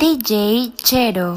[0.00, 1.36] DJ Chero.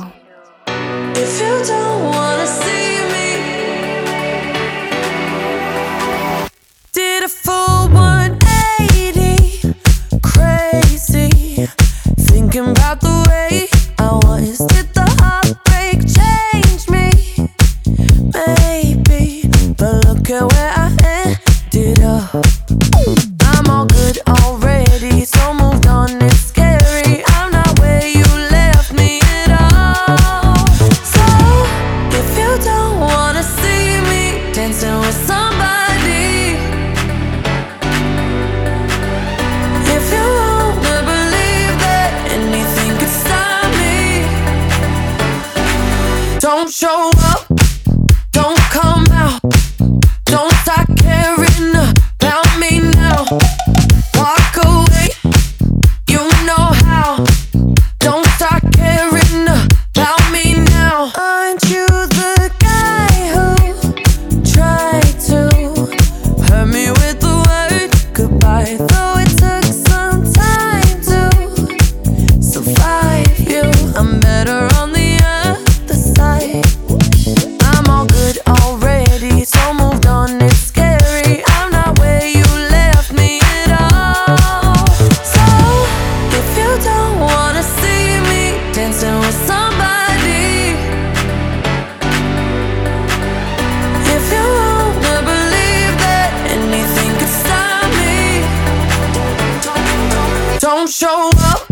[100.64, 101.68] Don't show up,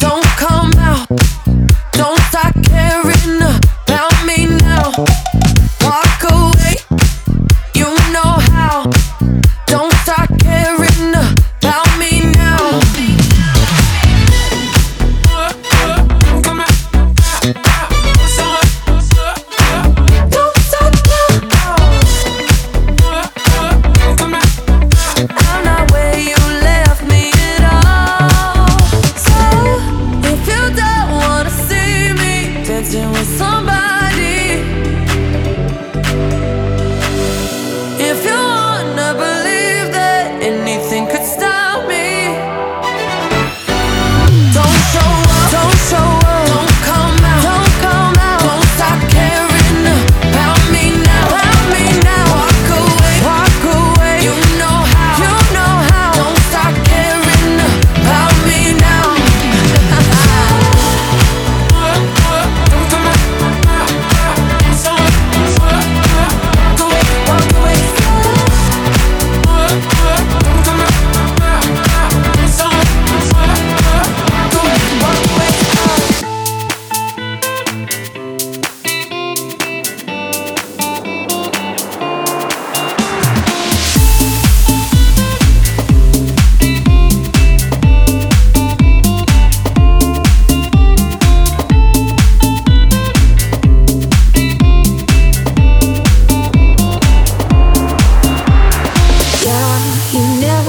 [0.00, 1.39] don't come out.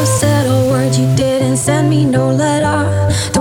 [0.01, 3.40] never said a word, you didn't send me no letter.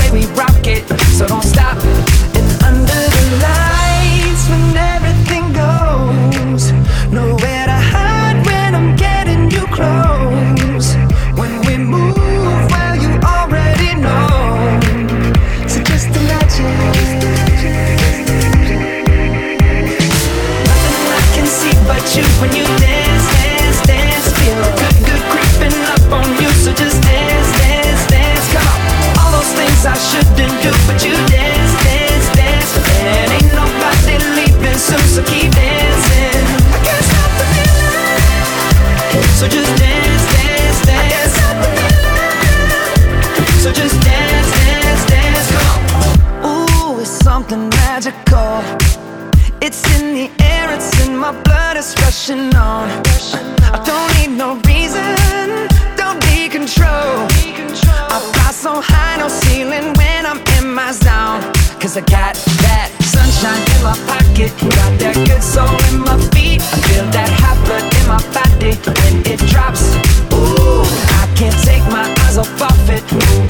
[0.11, 2.10] we rock it, so don't stop.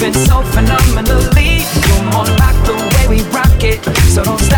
[0.01, 1.61] moving so phenomenally.
[1.83, 3.83] Come on, rock the way we rock it.
[4.09, 4.50] So don't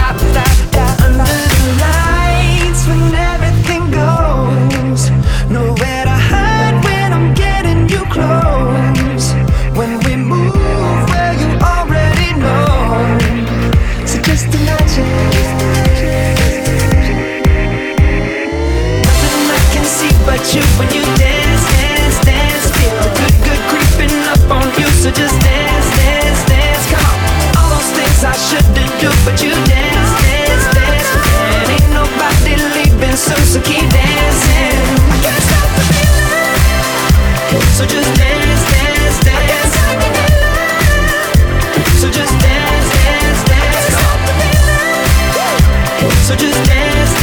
[46.83, 47.22] last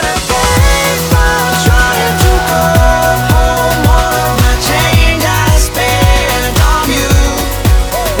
[0.00, 2.62] At a baseball trying to go
[3.28, 3.84] home.
[3.92, 5.28] All of my change I
[5.60, 7.10] spent on you.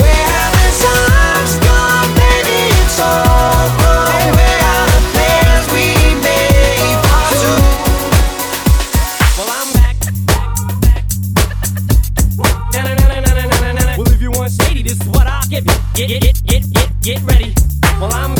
[0.00, 2.60] Where have the times gone, baby?
[2.84, 3.96] It's over.
[4.36, 5.86] Where are the plans we
[6.20, 7.60] made for two?
[9.38, 9.96] Well, I'm back.
[13.96, 15.76] Well, if you want shady, this is what I'll give you.
[15.94, 17.54] Get, get, get, get, get, get ready.
[18.00, 18.39] Well, I'm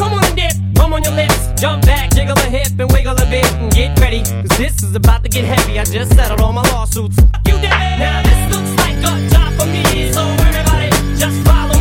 [0.00, 3.12] come on and dip, come on your lips, jump back, jiggle a hip and wiggle
[3.12, 4.22] a bit and get ready.
[4.22, 5.78] Cause this is about to get heavy.
[5.78, 7.18] I just settled all my lawsuits.
[7.46, 7.70] You did.
[8.04, 10.88] Now this looks like a job for me, so everybody
[11.22, 11.79] just follow